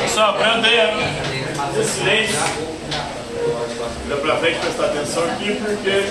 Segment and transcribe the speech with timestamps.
[0.00, 2.38] Pessoal, prenda aí, silêncio.
[4.06, 6.10] Olha pra frente, prestar atenção aqui, porque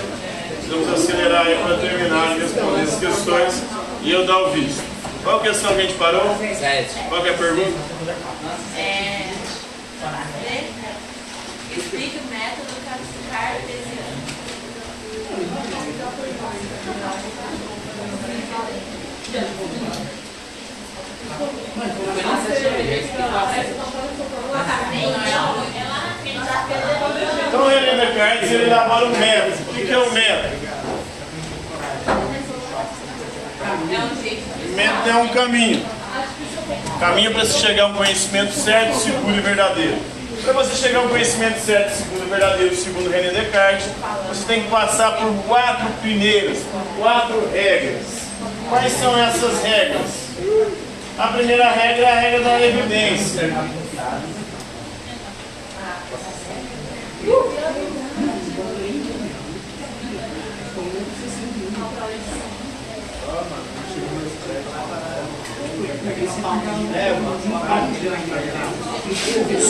[0.54, 3.62] precisamos acelerar aí para terminar de responder as questões
[4.02, 4.84] e eu dar o visto.
[5.24, 6.36] Qual questão que a gente parou?
[6.38, 6.94] Sete.
[7.08, 7.78] Qual que é a pergunta?
[8.76, 9.30] É,
[11.76, 12.74] explique o método
[13.30, 13.94] cartesiano.
[27.48, 29.70] Então, René Descartes, ele elabora um método.
[29.70, 30.54] O que que é um método?
[34.74, 35.86] Método é um caminho.
[37.00, 39.98] Caminho para se chegar a um conhecimento certo, seguro e verdadeiro.
[40.42, 43.86] Para você chegar a um conhecimento certo, seguro e verdadeiro, segundo René Descartes,
[44.28, 46.58] você tem que passar por quatro primeiras,
[46.98, 48.24] quatro regras.
[48.68, 50.23] Quais são essas regras?
[51.16, 53.54] A primeira regra é a regra da evidência.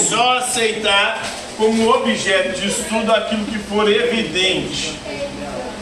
[0.08, 1.22] Só aceitar
[1.58, 4.98] como objeto de estudo aquilo que for evidente,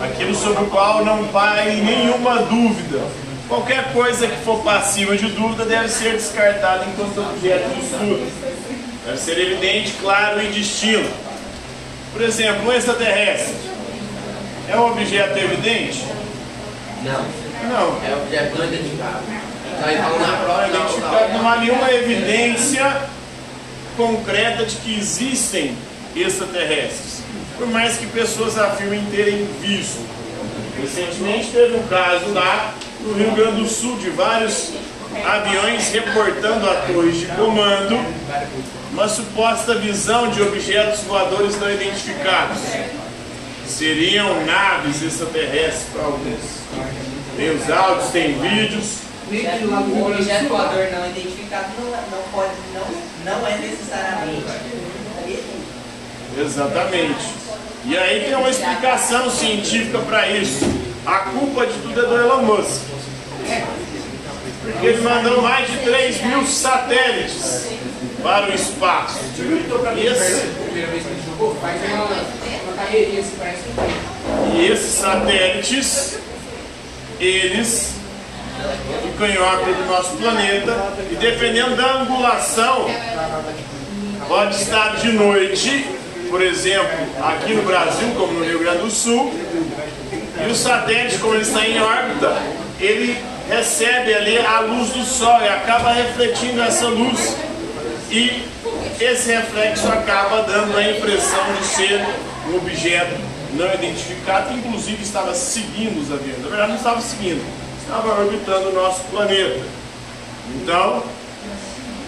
[0.00, 3.31] aquilo sobre o qual não vai nenhuma dúvida.
[3.52, 8.32] Qualquer coisa que for passiva de dúvida deve ser descartada enquanto objeto de estudo.
[9.04, 11.10] Deve ser evidente, claro e distinto.
[12.14, 13.54] Por exemplo, um extraterrestre
[14.70, 16.02] é um objeto evidente?
[17.04, 17.26] Não.
[17.68, 18.02] Não.
[18.02, 19.22] É objeto não identificado.
[19.80, 23.02] Então na prova, não, Identificado, não há nenhuma evidência
[23.98, 25.76] concreta de que existem
[26.16, 27.22] extraterrestres,
[27.58, 30.00] por mais que pessoas afirmem terem visto.
[30.80, 32.72] Recentemente teve um caso lá
[33.04, 34.70] no Rio Grande do Sul de vários
[35.24, 37.98] aviões reportando a torres de comando
[38.92, 42.58] uma suposta visão de objetos voadores não identificados.
[43.66, 46.62] Seriam naves extraterrestres para alguns.
[47.36, 48.98] Tem os áudios, tem vídeos.
[49.30, 54.44] O objeto voador não identificado não, não, pode, não, não é necessariamente.
[56.38, 57.42] Exatamente.
[57.84, 60.64] E aí tem uma explicação científica para isso.
[61.06, 62.91] A culpa de tudo é do Elon Musk.
[64.82, 67.68] Ele mandou mais de 3 mil satélites
[68.22, 69.18] para o espaço.
[74.52, 76.18] E, e esses satélites,
[77.18, 77.94] eles
[79.02, 82.88] ficam em órbita do nosso planeta e dependendo da angulação,
[84.28, 85.86] pode estar de noite,
[86.30, 89.34] por exemplo, aqui no Brasil, como no Rio Grande do Sul,
[90.40, 92.40] e o satélite, como ele está em órbita,
[92.80, 97.36] ele recebe ali a luz do Sol e acaba refletindo essa luz.
[98.10, 98.42] E
[99.00, 102.04] esse reflexo acaba dando a impressão de ser
[102.48, 103.20] um objeto
[103.54, 106.42] não identificado, que inclusive estava seguindo os aviões.
[106.42, 107.42] Na verdade, não estava seguindo,
[107.82, 109.60] estava orbitando o nosso planeta.
[110.56, 111.02] Então,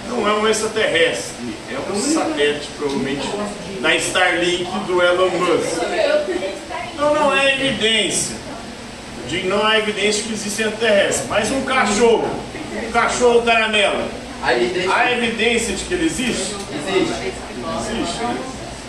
[0.08, 3.28] não é um extraterrestre, é um satélite, provavelmente,
[3.80, 5.82] da Starlink do Elon Musk.
[6.94, 8.36] Então não é evidência.
[9.28, 11.26] De, não há evidência que existe extraterrestre.
[11.28, 12.28] Mas um cachorro,
[12.86, 14.04] um cachorro caramelo,
[14.42, 16.54] há evidência de que ele existe?
[16.70, 17.32] Existe.
[17.90, 18.22] Existe.
[18.22, 18.36] né?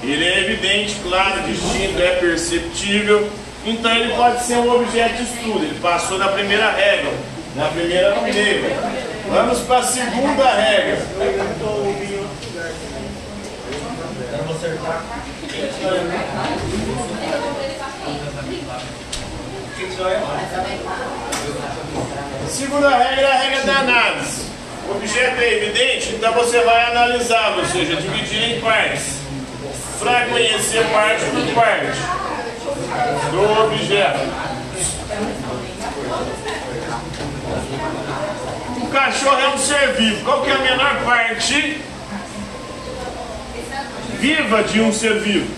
[0.03, 3.29] Ele é evidente, claro, distinto, é perceptível.
[3.65, 5.63] Então ele pode ser um objeto de estudo.
[5.63, 7.11] Ele passou na primeira regra,
[7.55, 9.05] na primeira regra.
[9.27, 10.99] Vamos para a segunda regra.
[22.49, 24.45] Segunda regra é a regra da análise.
[24.89, 29.15] O objeto é evidente, então você vai analisá-lo, ou seja, dividir em partes.
[29.99, 31.97] Para conhecer parte por parte
[33.31, 34.19] do objeto.
[38.81, 40.25] O cachorro é um ser vivo.
[40.25, 41.81] Qual que é a menor parte
[44.19, 45.49] viva de um ser vivo?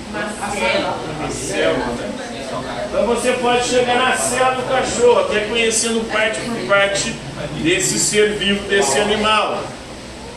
[1.26, 1.86] A célula.
[1.96, 2.17] né?
[2.90, 7.16] Então você pode chegar na célula do cachorro, até conhecendo parte por parte
[7.62, 9.64] desse ser vivo, desse animal.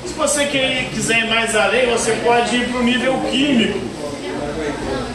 [0.05, 3.79] Se você quiser ir mais além, você pode ir para o nível químico.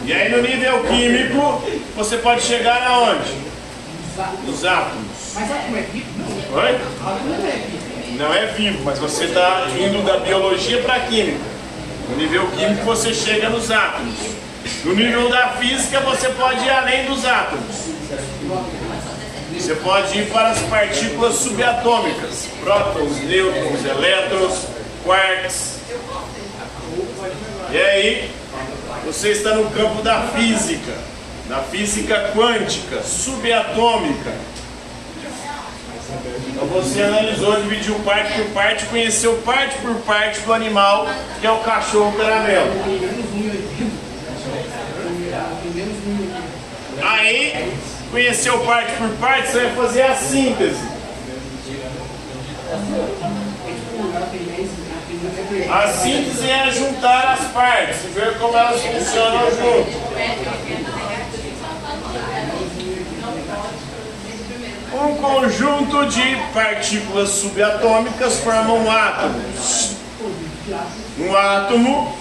[0.06, 1.64] E aí no nível químico,
[1.96, 3.34] você pode chegar aonde?
[4.46, 5.34] Nos átomos.
[5.34, 6.06] Mas átomo é vivo?
[6.18, 6.62] Não.
[6.62, 6.70] Oi?
[6.70, 8.18] É vivo.
[8.18, 11.40] Não é vivo, mas você está indo da biologia para a química.
[12.10, 14.16] No nível químico você chega nos átomos.
[14.84, 17.86] No nível da física você pode ir além dos átomos.
[19.54, 24.68] Você pode ir para as partículas subatômicas, prótons, nêutrons, elétrons,
[25.04, 25.76] quarks.
[27.72, 28.32] E aí,
[29.06, 30.94] você está no campo da física,
[31.48, 34.34] da física quântica, subatômica.
[36.50, 41.08] Então você analisou, dividiu parte por parte, conheceu parte por parte do animal,
[41.42, 42.72] que é o cachorro caramelo.
[47.02, 47.74] Aí,
[48.16, 50.80] conheceu parte por parte, você vai fazer a síntese.
[55.70, 60.06] A síntese é juntar as partes, ver como elas funcionam junto.
[64.94, 69.42] Um conjunto de partículas subatômicas forma um átomo.
[71.20, 72.18] Um átomo,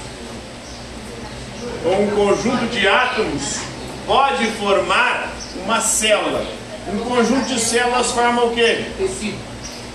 [1.84, 3.60] ou um conjunto de átomos,
[4.08, 5.23] pode formar
[5.64, 6.44] uma célula.
[6.92, 8.84] Um conjunto de células forma o quê?
[8.98, 9.38] Tecido.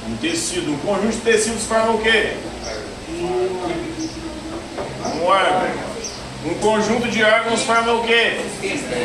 [0.07, 0.71] Um tecido.
[0.71, 2.33] Um conjunto de tecidos forma o quê?
[3.11, 3.59] Um
[5.23, 5.89] órgão.
[6.45, 8.39] Um conjunto de órgãos forma o quê?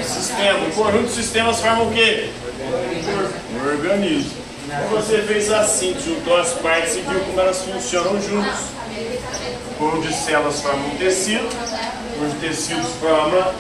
[0.03, 0.61] Sistema.
[0.61, 2.31] Um conjunto de sistemas forma o quê?
[3.53, 4.45] Um organismo.
[4.65, 8.61] Então você fez assim, juntou as partes e viu como elas funcionam juntas.
[9.73, 13.55] Um conjunto de células forma um tecido, um conjunto de tecidos forma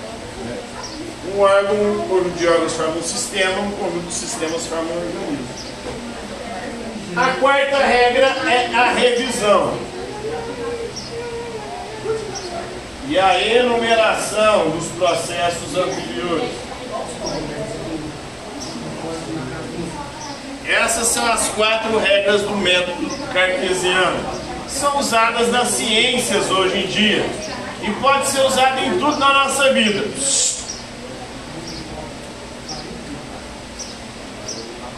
[1.35, 4.97] um órgão, um conjunto de órgãos forma um sistema, um conjunto de sistemas forma um
[4.97, 5.49] organismo.
[7.17, 9.79] A quarta regra é a revisão.
[13.09, 16.51] E a enumeração dos processos anteriores.
[20.67, 24.19] Essas são as quatro regras do método cartesiano.
[24.67, 27.27] São usadas nas ciências hoje em dia.
[27.83, 30.05] E pode ser usada em tudo na nossa vida.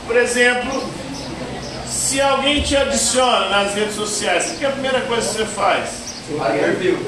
[0.07, 0.83] Por exemplo,
[1.87, 5.45] se alguém te adiciona nas redes sociais, o que é a primeira coisa que você
[5.47, 5.89] faz?
[6.29, 6.99] Perfil.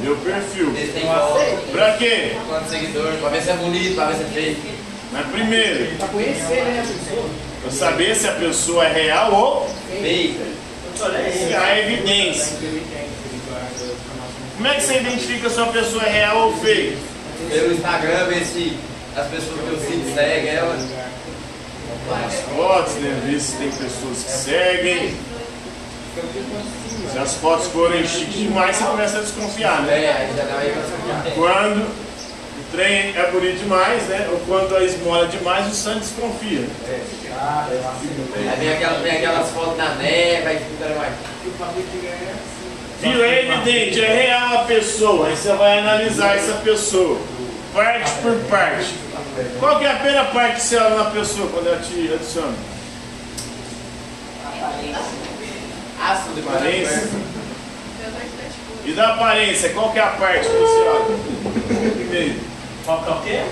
[0.00, 0.72] Meu perfil.
[1.72, 2.32] Pra quê?
[2.48, 4.56] quantos seguidores, pra ver se é bonito, pra ver se é feio.
[5.12, 7.28] Mas primeiro, Pra conhecer, né, a pessoa.
[7.62, 9.70] pra saber se a pessoa é real ou
[10.00, 10.34] Feio.
[10.96, 12.56] se há evidência.
[14.56, 16.96] Como é que você identifica se uma pessoa é real ou fake?
[17.48, 18.76] Pelo Instagram, ver se
[19.16, 20.76] as pessoas que eu sigo seguem ela.
[22.12, 23.20] As fotos, né?
[23.24, 25.16] Ver se tem pessoas que seguem.
[27.10, 30.04] Se as fotos forem chiques demais, você começa a desconfiar, né?
[30.04, 34.28] É, Quando o trem é bonito demais, né?
[34.30, 36.66] Ou quando a esmola é demais, o sangue desconfia.
[38.50, 41.14] Aí vem aquelas, vem aquelas fotos da neve, aí fica mais.
[43.00, 43.24] Viu?
[43.24, 45.28] É evidente, é real a pessoa.
[45.28, 47.18] Aí você vai analisar essa pessoa,
[47.72, 48.94] parte por parte.
[49.58, 52.54] Qual que é a primeira parte que você olha na pessoa quando ela te adiciona?
[56.34, 57.08] De Aparência.
[58.84, 61.16] E da aparência, qual que é a parte que você olha?
[61.94, 62.40] Primeiro.
[62.84, 63.44] Qual que é o quê?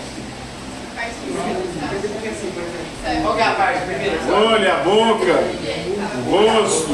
[3.22, 4.32] Qual que é a parte primeiro?
[4.32, 5.42] Olho, a boca,
[6.28, 6.92] o rosto.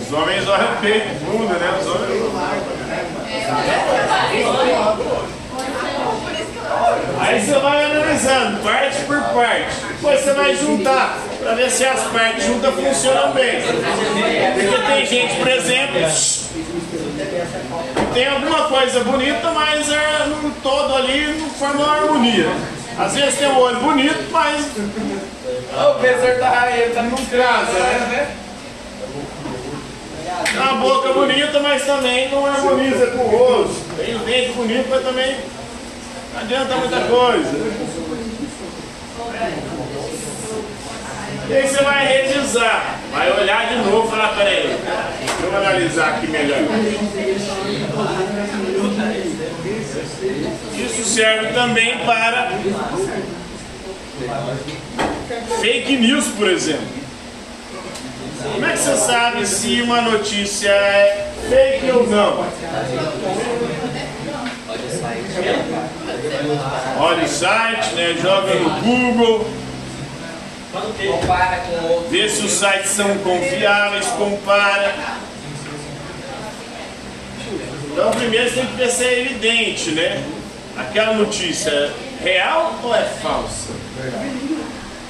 [0.00, 1.78] Os homens olham o peito, bunda, né?
[1.80, 2.18] Os homens.
[7.20, 9.76] Aí você vai analisando, parte por parte.
[9.88, 13.60] Depois você vai juntar, para ver se as partes juntas funcionam bem.
[13.62, 16.00] Porque tem gente, por exemplo,
[18.14, 22.48] tem alguma coisa bonita, mas é, no todo ali não forma uma harmonia.
[22.98, 24.66] Às vezes tem um olho bonito, mas
[25.72, 28.34] Ô, o professor tá ele tá não casa, né?
[30.44, 33.96] Tem uma boca bonita, mas também não harmoniza com o rosto.
[33.96, 35.36] Tem o dente bonito, mas também
[36.38, 37.50] não adianta muita coisa.
[41.48, 44.78] E aí você vai revisar, vai olhar de novo e falar, peraí,
[45.18, 46.58] deixa eu analisar aqui melhor.
[50.74, 52.52] Isso serve também para
[55.60, 56.98] fake news, por exemplo.
[58.52, 62.46] Como é que você sabe se uma notícia é fake ou não?
[66.98, 68.16] Olha o site, né?
[68.20, 69.50] joga no Google,
[72.10, 74.94] vê se os sites são confiáveis, compara.
[77.92, 80.22] Então primeiro você tem que ver se é evidente, né?
[80.76, 83.72] Aquela notícia é real ou é falsa?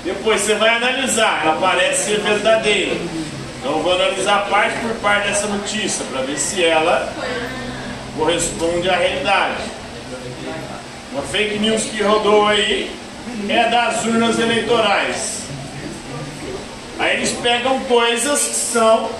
[0.04, 2.96] Depois você vai analisar, ela parece ser verdadeira.
[3.58, 7.12] Então vou analisar parte por parte dessa notícia para ver se ela
[8.16, 9.77] corresponde à realidade.
[11.18, 12.94] Uma fake news que rodou aí,
[13.48, 15.42] é das urnas eleitorais.
[16.96, 19.10] Aí eles pegam coisas que são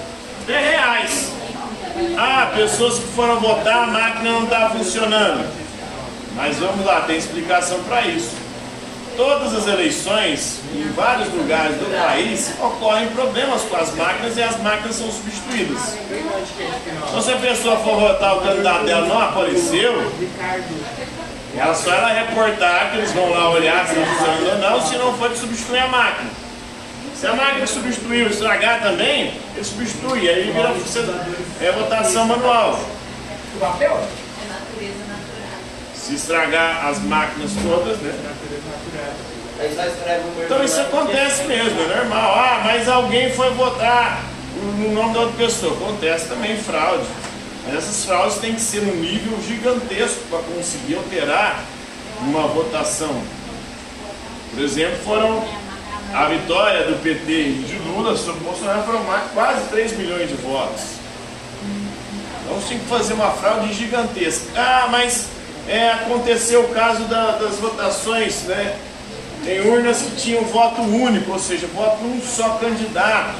[0.47, 1.33] reais.
[2.17, 5.45] Ah, pessoas que foram votar, a máquina não está funcionando.
[6.37, 8.31] Mas vamos lá, tem explicação para isso.
[9.17, 14.57] Todas as eleições, em vários lugares do país, ocorrem problemas com as máquinas e as
[14.63, 15.99] máquinas são substituídas.
[17.09, 20.13] Então, se a pessoa for votar, o candidato dela não apareceu,
[21.57, 24.97] ela só ela reportar que eles vão lá olhar se está funcionando ou não, se
[24.97, 26.31] não for de substituir a máquina.
[27.15, 30.73] Se a máquina substituir o estragar também, ele substitui, aí vira
[31.61, 32.79] é votação manual.
[33.57, 33.91] O papel?
[33.91, 35.59] É natureza natural.
[35.97, 38.13] Se estragar as máquinas todas, né?
[39.61, 42.35] Aí só escreve o Então isso acontece mesmo, é normal.
[42.37, 44.23] Ah, mas alguém foi votar
[44.55, 45.73] no nome da outra pessoa.
[45.73, 47.05] Acontece também fraude.
[47.77, 51.63] Essas fraudes têm que ser num nível gigantesco para conseguir alterar
[52.23, 53.23] uma votação.
[54.55, 55.47] Por exemplo, foram
[56.15, 60.83] a vitória do PT e de Lula sobre Bolsonaro foram quase 3 milhões de votos.
[62.45, 64.47] Então tinha que fazer uma fraude gigantesca.
[64.57, 65.27] Ah, mas
[65.69, 68.77] é, aconteceu o caso da- das votações, né?
[69.45, 73.37] Tem urnas que tinham voto único, ou seja, voto um só candidato.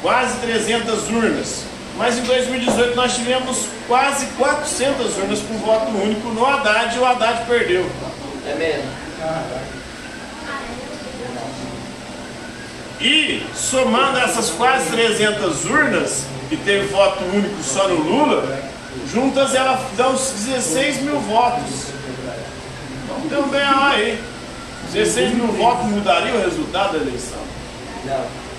[0.00, 1.64] Quase 300 urnas.
[2.02, 7.06] Mas em 2018 nós tivemos quase 400 urnas com voto único no Haddad e o
[7.06, 7.88] Haddad perdeu.
[8.44, 8.90] É mesmo?
[13.00, 18.60] E somando essas quase 300 urnas, que teve voto único só no Lula,
[19.12, 21.92] juntas elas dão 16 mil votos.
[23.04, 24.20] Então tem um BA aí.
[24.92, 27.38] 16 mil votos mudaria o resultado da eleição.
[28.04, 28.51] Não.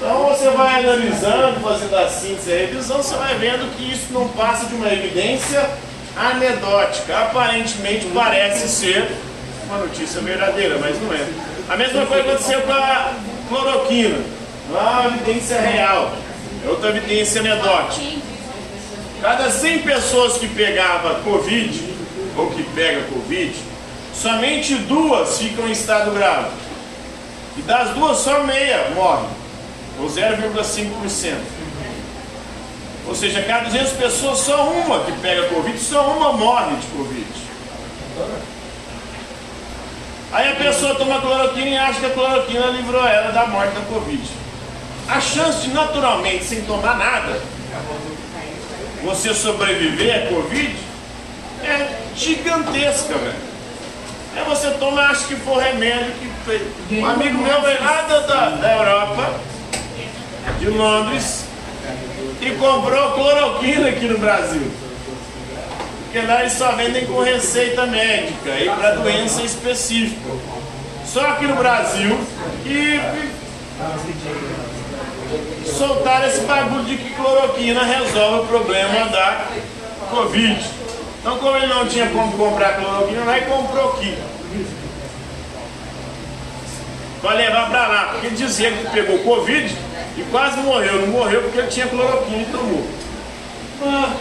[0.00, 4.06] Então você vai analisando, fazendo a síntese e a revisão, você vai vendo que isso
[4.12, 5.68] não passa de uma evidência
[6.16, 7.18] anedótica.
[7.18, 9.10] Aparentemente parece ser
[9.66, 11.28] uma notícia verdadeira, mas não é.
[11.68, 13.12] A mesma coisa aconteceu com a
[13.50, 14.18] cloroquina.
[14.70, 16.14] Não é uma evidência real,
[16.64, 18.20] é outra evidência anedótica.
[19.20, 21.94] Cada 100 pessoas que pegava Covid,
[22.38, 23.54] ou que pega Covid,
[24.14, 26.48] somente duas ficam em estado grave.
[27.58, 29.26] E das duas, só meia morre,
[29.98, 31.34] ou 0,5%.
[33.06, 37.26] Ou seja, cada 200 pessoas, só uma que pega Covid, só uma morre de Covid.
[40.32, 43.80] Aí a pessoa toma cloroquina e acha que a cloroquina livrou ela da morte da
[43.92, 44.22] Covid.
[45.08, 47.40] A chance de naturalmente, sem tomar nada,
[49.02, 50.76] você sobreviver à Covid
[51.64, 53.50] é gigantesca, velho.
[54.36, 56.94] Aí você toma, acha que for remédio que.
[56.94, 59.40] Um amigo meu veio lá da, da, da Europa,
[60.58, 61.44] de Londres,
[62.40, 64.70] e comprou cloroquina aqui no Brasil.
[66.04, 70.30] Porque lá eles só vendem com receita médica e para doença específica.
[71.06, 72.18] Só aqui no Brasil
[72.64, 73.00] e
[75.66, 79.46] soltaram esse bagulho de que cloroquina resolve o problema da
[80.10, 80.60] Covid.
[81.20, 84.18] Então, como ele não tinha como comprar cloroquina, lá e comprou aqui.
[87.20, 91.00] Para levar para lá, porque dizia que pegou Covid e quase morreu.
[91.02, 92.86] Não morreu porque ele tinha cloroquina e tomou.
[93.82, 94.12] Ah,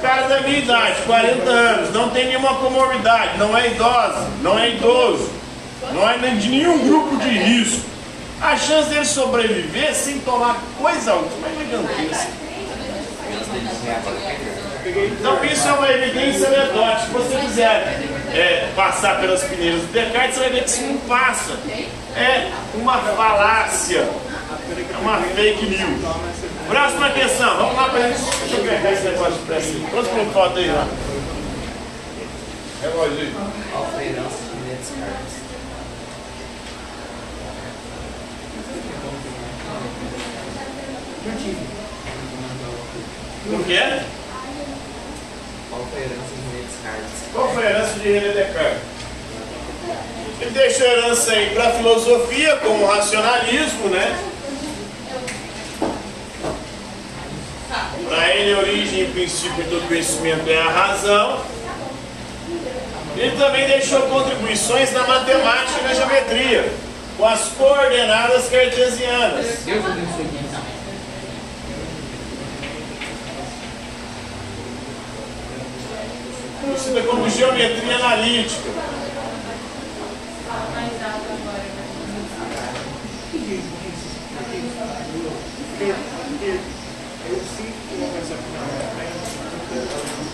[0.00, 4.70] cara da minha idade, 40 anos, não tem nenhuma comorbidade, não é idosa, não é
[4.70, 5.30] idoso,
[5.92, 7.92] não é de nenhum grupo de risco.
[8.40, 12.42] A chance dele sobreviver sem tomar coisa alguma é gigantesca.
[14.84, 17.06] Então isso é uma evidência anedótica.
[17.06, 18.00] Se você quiser
[18.34, 21.52] é, passar pelas peneiras do Descartes, você vai ver que isso não passa.
[22.16, 24.08] É uma falácia,
[24.92, 26.00] é uma fake news.
[26.68, 28.30] Próxima questão, vamos lá para isso.
[28.40, 29.72] Deixa eu pegar esse negócio de pressa.
[29.90, 30.88] Quantos pontos falta aí lá?
[32.82, 33.34] Relógio aí.
[33.74, 35.42] Alfeirão, Neto Carlos.
[43.44, 44.02] O que?
[45.70, 47.10] Qual foi a herança de Neto Carlos?
[47.32, 48.92] Qual foi a herança de René Descartes?
[50.40, 54.31] Ele deixou herança aí para a filosofia, como racionalismo, né?
[58.12, 61.40] Para ele, a origem e princípio do conhecimento é a razão.
[63.16, 66.74] Ele também deixou contribuições na matemática e na geometria,
[67.16, 69.46] com as coordenadas cartesianas.
[69.64, 70.72] Deus abençoe quem sabe.
[76.62, 77.22] conhecida como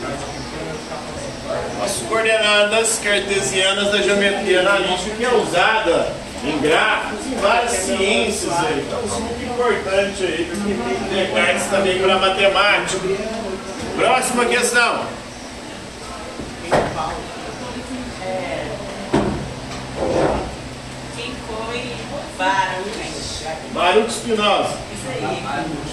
[0.03, 0.39] Mais alto
[1.47, 1.85] agora.
[1.85, 6.13] As coordenadas cartesianas da geometria analítica que é usada
[6.45, 8.85] em gráficos em várias ciências aí.
[8.87, 10.75] Então isso é muito importante aí, porque
[11.15, 13.01] Descartes também para matemática.
[13.97, 15.07] Próxima questão.
[21.17, 21.97] Quem foi
[22.39, 23.19] Baruch?
[23.73, 24.77] Baruch Spinoza.
[24.93, 25.88] Isso aí.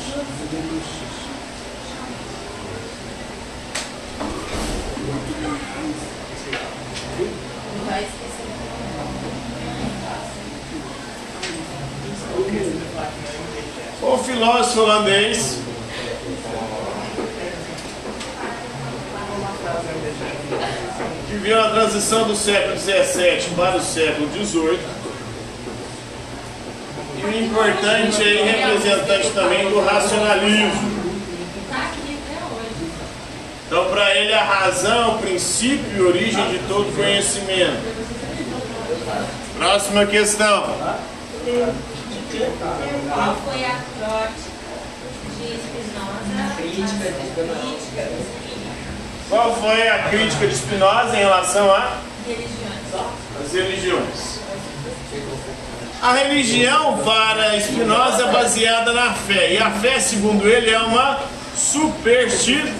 [14.02, 15.58] O filósofo holandês
[21.30, 24.80] que viu a transição do século XVII para o século XVIII
[27.18, 30.96] e um importante aí, representante também do racionalismo.
[33.68, 37.82] Então, para ele, a razão, o princípio e origem de todo conhecimento.
[39.58, 40.76] Próxima questão.
[42.32, 44.34] Qual foi a trote
[45.38, 46.56] de Spinoza?
[46.58, 48.46] Crítica de Spinoza.
[49.30, 52.70] Qual foi a crítica de Spinoza em relação a religiões.
[53.44, 54.40] as religiões?
[56.02, 61.20] A religião para Spinoza é baseada na fé, e a fé, segundo ele, é uma
[61.56, 62.72] superstição.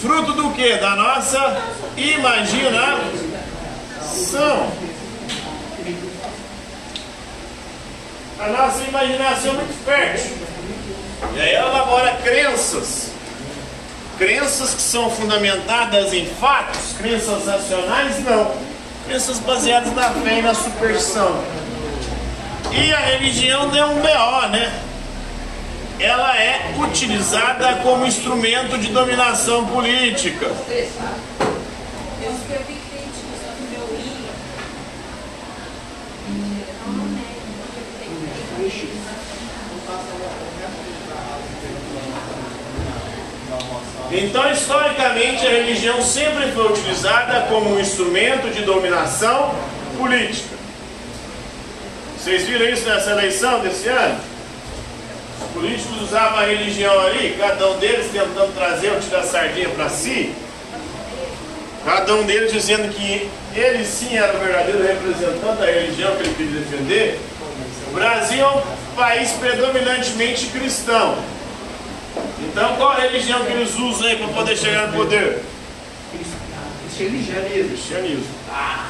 [0.00, 0.76] Fruto do que?
[0.78, 1.62] Da nossa
[1.96, 3.00] imaginação.
[8.40, 10.32] A nossa imaginação é muito fértil.
[11.34, 13.10] E aí ela elabora crenças.
[14.16, 18.54] Crenças que são fundamentadas em fatos, crenças racionais, não.
[19.06, 21.44] Crenças baseadas na fé e na superstição.
[22.72, 24.72] E a religião deu um BO, né?
[25.98, 30.46] Ela é utilizada como instrumento de dominação política.
[30.46, 34.32] Eu escrevi crítica sobre o meu livro.
[36.86, 37.30] Eu não lembro.
[44.12, 49.54] Então, historicamente, a religião sempre foi utilizada como um instrumento de dominação
[49.96, 50.56] política.
[52.18, 54.18] Vocês viram isso nessa eleição desse ano?
[55.40, 59.68] Os políticos usavam a religião ali, cada um deles tentando trazer o tiro da sardinha
[59.68, 60.34] para si.
[61.84, 66.34] Cada um deles dizendo que ele sim era o verdadeiro representante da religião que ele
[66.34, 67.20] queria defender.
[67.88, 68.62] O Brasil é um
[68.96, 71.16] país predominantemente cristão.
[72.40, 75.42] Então qual a religião que eles usam aí para poder chegar no poder?
[76.96, 77.68] Cristianismo.
[77.68, 78.24] Cristianismo.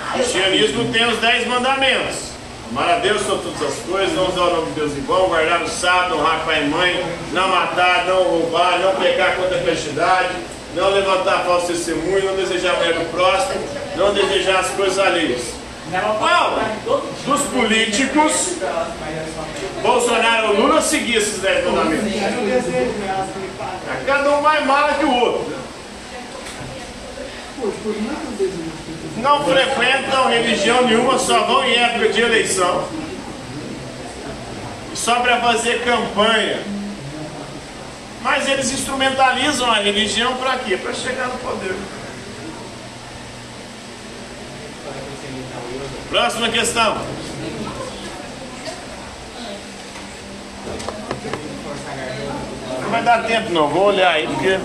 [0.08, 2.30] O cristianismo tem os dez mandamentos.
[2.70, 5.28] Amar a Deus sobre todas as coisas, não usar o nome de Deus em vão,
[5.28, 9.62] guardar o sábado, honrar pai e mãe, não matar, não roubar, não pecar contra a
[9.64, 10.34] castidade,
[10.76, 13.60] não levantar falso testemunho, não desejar mulher do próximo,
[13.96, 15.60] não desejar as coisas alheias.
[15.90, 16.60] Qual
[17.26, 18.58] dos políticos,
[19.82, 22.04] Bolsonaro ou Lula, seguia esses dez mandamentos?
[24.40, 25.54] Um mais mala que o outro.
[29.18, 32.88] Não frequentam religião nenhuma, só vão em época de eleição.
[34.94, 36.62] Só para fazer campanha.
[38.22, 40.78] Mas eles instrumentalizam a religião para quê?
[40.78, 41.76] Para chegar no poder.
[46.08, 46.96] Próxima questão.
[52.90, 54.58] Vai dar tempo não, vou olhar aí porque